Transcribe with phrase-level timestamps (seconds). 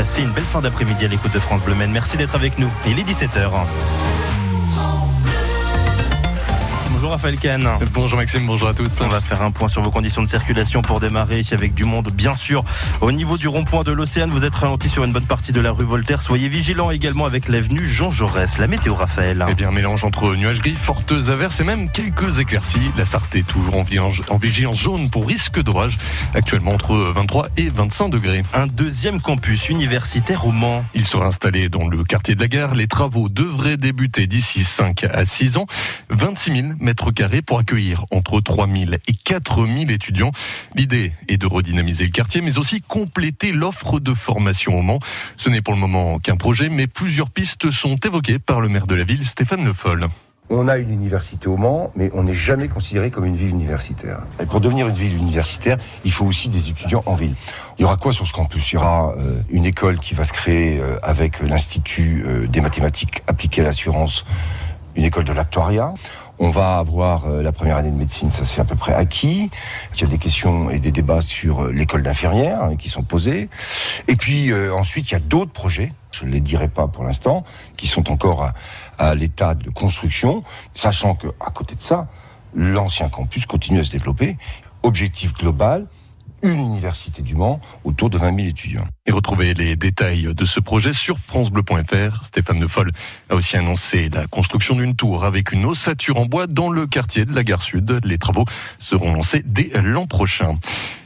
[0.00, 2.70] Passez une belle fin d'après-midi à l'écoute de France Bleu Merci d'être avec nous.
[2.86, 3.50] Il est 17h.
[7.00, 7.66] Bonjour Raphaël Kahn.
[7.94, 9.00] Bonjour Maxime, bonjour à tous.
[9.00, 12.10] On va faire un point sur vos conditions de circulation pour démarrer avec du monde
[12.12, 12.62] bien sûr.
[13.00, 15.70] Au niveau du rond-point de l'Océane, vous êtes ralenti sur une bonne partie de la
[15.70, 16.20] rue Voltaire.
[16.20, 18.58] Soyez vigilants également avec l'avenue Jean Jaurès.
[18.58, 19.46] La météo Raphaël.
[19.48, 22.90] Eh bien, mélange entre nuages gris, fortes averses et même quelques éclaircies.
[22.98, 25.96] La Sarthe est toujours en vigilance jaune pour risque d'orage.
[26.34, 28.42] Actuellement entre 23 et 25 degrés.
[28.52, 30.84] Un deuxième campus universitaire au Mans.
[30.92, 32.74] Il sera installé dans le quartier de la gare.
[32.74, 35.64] Les travaux devraient débuter d'ici 5 à 6 ans.
[36.10, 40.32] 26 000 mètres carrés pour accueillir entre 3000 et 4000 étudiants.
[40.74, 45.00] L'idée est de redynamiser le quartier, mais aussi compléter l'offre de formation au Mans.
[45.36, 48.86] Ce n'est pour le moment qu'un projet, mais plusieurs pistes sont évoquées par le maire
[48.86, 50.08] de la ville, Stéphane Le Foll.
[50.52, 54.18] On a une université au Mans, mais on n'est jamais considéré comme une ville universitaire.
[54.40, 57.36] Et pour devenir une ville universitaire, il faut aussi des étudiants en ville.
[57.78, 58.72] Il y aura quoi sur ce campus?
[58.72, 62.60] Il y aura euh, une école qui va se créer euh, avec l'Institut euh, des
[62.60, 64.24] mathématiques appliquées à l'assurance,
[64.96, 65.94] une école de l'actuariat.
[66.42, 69.50] On va avoir euh, la première année de médecine, ça c'est à peu près acquis.
[69.94, 73.02] Il y a des questions et des débats sur euh, l'école d'infirmière hein, qui sont
[73.02, 73.50] posés.
[74.08, 77.04] Et puis euh, ensuite, il y a d'autres projets, je ne les dirai pas pour
[77.04, 77.44] l'instant,
[77.76, 78.54] qui sont encore à,
[78.96, 82.08] à l'état de construction, sachant que à côté de ça,
[82.54, 84.38] l'ancien campus continue à se développer.
[84.82, 85.88] Objectif global,
[86.42, 88.86] une université du Mans autour de 20 000 étudiants.
[89.06, 92.24] Et retrouvez les détails de ce projet sur francebleu.fr.
[92.24, 92.68] Stéphane Le
[93.28, 97.24] a aussi annoncé la construction d'une tour avec une ossature en bois dans le quartier
[97.24, 98.00] de la gare sud.
[98.04, 98.44] Les travaux
[98.78, 100.56] seront lancés dès l'an prochain.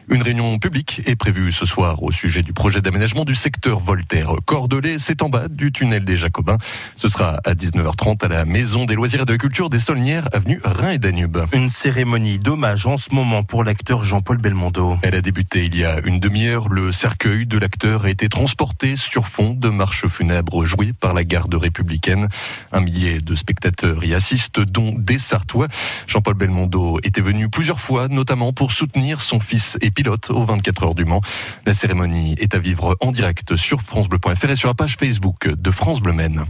[0.08, 4.33] Une réunion publique est prévue ce soir au sujet du projet d'aménagement du secteur Voltaire.
[4.44, 6.58] Cordelé, c'est en bas du tunnel des Jacobins.
[6.94, 10.28] Ce sera à 19h30 à la Maison des loisirs et de la culture des Saulnières,
[10.34, 11.38] avenue Rhin et Danube.
[11.52, 14.98] Une cérémonie d'hommage en ce moment pour l'acteur Jean-Paul Belmondo.
[15.02, 16.69] Elle a débuté il y a une demi-heure.
[16.69, 21.25] Le cercueil de l'acteur a été transporté sur fond de marches funèbres jouées par la
[21.25, 22.28] garde républicaine.
[22.72, 25.69] Un millier de spectateurs y assistent, dont des Sartois.
[26.06, 30.82] Jean-Paul Belmondo était venu plusieurs fois, notamment pour soutenir son fils et pilote aux 24
[30.82, 31.22] heures du Mans.
[31.65, 35.71] La cérémonie est à vivre en direct sur francebleu.fr et sur la page Facebook de
[35.71, 36.44] France Bleu Maine.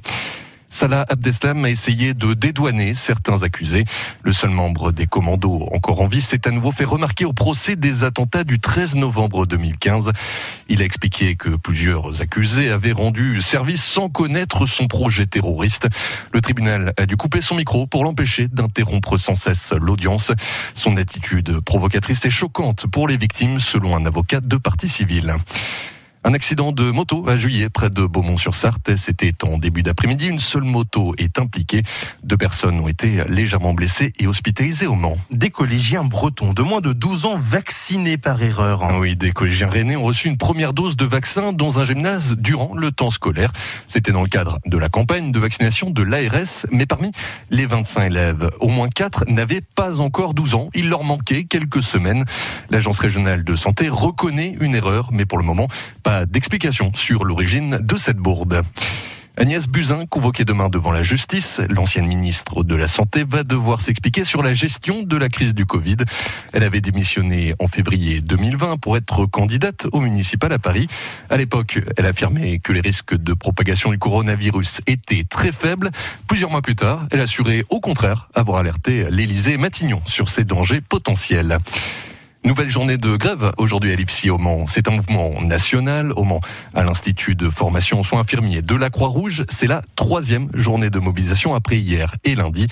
[0.75, 3.85] Salah Abdeslam a essayé de dédouaner certains accusés.
[4.25, 7.77] Le seul membre des commandos encore en vie s'est à nouveau fait remarquer au procès
[7.77, 10.11] des attentats du 13 novembre 2015.
[10.69, 15.87] Il a expliqué que plusieurs accusés avaient rendu service sans connaître son projet terroriste.
[16.33, 20.33] Le tribunal a dû couper son micro pour l'empêcher d'interrompre sans cesse l'audience.
[20.75, 25.37] Son attitude provocatrice est choquante pour les victimes selon un avocat de partie civile.
[26.27, 28.97] Un accident de moto à juillet près de Beaumont-sur-Sarthe.
[28.97, 30.29] C'était en début d'après-midi.
[30.29, 31.83] Une seule moto est impliquée.
[32.23, 35.19] Deux personnes ont été légèrement blessées et hospitalisées au Mans.
[35.31, 38.89] Des collégiens bretons de moins de 12 ans vaccinés par erreur.
[38.99, 42.75] Oui, des collégiens rennais ont reçu une première dose de vaccin dans un gymnase durant
[42.75, 43.53] le temps scolaire.
[43.87, 46.65] C'était dans le cadre de la campagne de vaccination de l'ARS.
[46.71, 47.13] Mais parmi
[47.51, 50.71] les 25 élèves, au moins 4 n'avaient pas encore 12 ans.
[50.73, 52.25] Il leur manquait quelques semaines.
[52.71, 55.69] L'agence régionale de santé reconnaît une erreur, mais pour le moment,
[56.03, 58.63] pas d'explication sur l'origine de cette bourde.
[59.37, 64.23] Agnès Buzyn, convoquée demain devant la justice, l'ancienne ministre de la Santé va devoir s'expliquer
[64.23, 65.97] sur la gestion de la crise du Covid.
[66.53, 70.87] Elle avait démissionné en février 2020 pour être candidate au municipal à Paris.
[71.31, 75.91] À l'époque, elle affirmait que les risques de propagation du coronavirus étaient très faibles.
[76.29, 80.81] Plusieurs mois plus tard, elle assurait au contraire avoir alerté l'Élysée Matignon sur ces dangers
[80.81, 81.59] potentiels.
[82.45, 84.67] Nouvelle journée de grève aujourd'hui à l'IPSI au Mans.
[84.67, 86.43] C'est un mouvement national au Mans.
[86.75, 90.99] À l'Institut de formation aux soins infirmiers de la Croix-Rouge, c'est la troisième journée de
[90.99, 92.67] mobilisation après hier et lundi.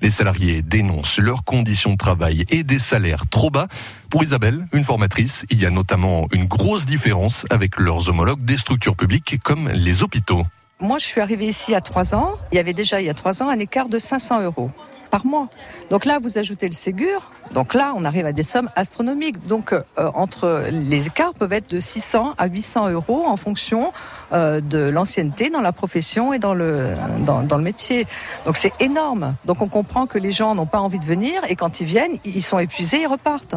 [0.00, 3.68] Les salariés dénoncent leurs conditions de travail et des salaires trop bas.
[4.08, 8.56] Pour Isabelle, une formatrice, il y a notamment une grosse différence avec leurs homologues des
[8.56, 10.44] structures publiques comme les hôpitaux.
[10.80, 12.32] Moi, je suis arrivée ici à trois ans.
[12.50, 14.70] Il y avait déjà il y a trois ans un écart de 500 euros
[15.10, 15.48] par mois.
[15.90, 17.30] Donc là, vous ajoutez le Ségur.
[17.52, 19.46] Donc là, on arrive à des sommes astronomiques.
[19.46, 23.92] Donc euh, entre les écarts peuvent être de 600 à 800 euros en fonction
[24.32, 26.88] euh, de l'ancienneté dans la profession et dans le
[27.20, 28.06] dans, dans le métier.
[28.44, 29.34] Donc c'est énorme.
[29.44, 32.18] Donc on comprend que les gens n'ont pas envie de venir et quand ils viennent,
[32.24, 33.56] ils sont épuisés, ils repartent.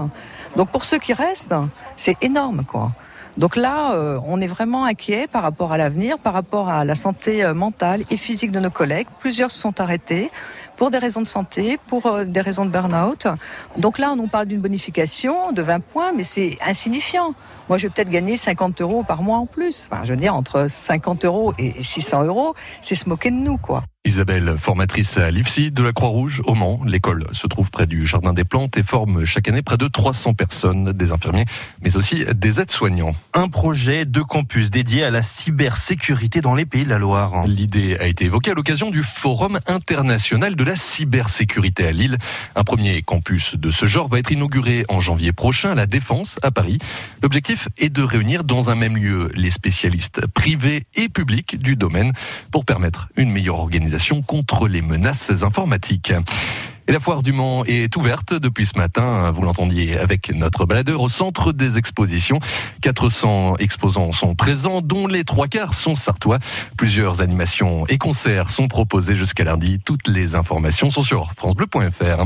[0.55, 1.55] Donc pour ceux qui restent,
[1.97, 2.91] c'est énorme quoi.
[3.37, 6.95] Donc là, euh, on est vraiment inquiet par rapport à l'avenir, par rapport à la
[6.95, 9.07] santé euh, mentale et physique de nos collègues.
[9.19, 10.29] Plusieurs se sont arrêtés
[10.81, 13.27] pour des raisons de santé, pour euh, des raisons de burn-out.
[13.77, 17.35] Donc là, on nous parle d'une bonification de 20 points, mais c'est insignifiant.
[17.69, 19.87] Moi, je vais peut-être gagner 50 euros par mois en plus.
[19.87, 23.57] Enfin, je veux dire, entre 50 euros et 600 euros, c'est se moquer de nous,
[23.57, 23.83] quoi.
[24.03, 26.81] Isabelle, formatrice à l'IFSI de la Croix-Rouge au Mans.
[26.83, 30.33] L'école se trouve près du Jardin des Plantes et forme chaque année près de 300
[30.33, 31.45] personnes, des infirmiers,
[31.83, 33.13] mais aussi des aides-soignants.
[33.35, 37.45] Un projet de campus dédié à la cybersécurité dans les pays de la Loire.
[37.45, 42.17] L'idée a été évoquée à l'occasion du Forum international de la cybersécurité à Lille.
[42.55, 46.39] Un premier campus de ce genre va être inauguré en janvier prochain à la Défense,
[46.41, 46.79] à Paris.
[47.21, 52.13] L'objectif est de réunir dans un même lieu les spécialistes privés et publics du domaine
[52.49, 53.90] pour permettre une meilleure organisation
[54.21, 56.13] contre les menaces informatiques.
[56.87, 61.01] Et la foire du Mans est ouverte depuis ce matin, vous l'entendiez avec notre baladeur
[61.01, 62.39] au centre des expositions.
[62.81, 66.39] 400 exposants sont présents, dont les trois quarts sont sartois.
[66.77, 69.79] Plusieurs animations et concerts sont proposés jusqu'à lundi.
[69.83, 72.25] Toutes les informations sont sur francebleu.fr.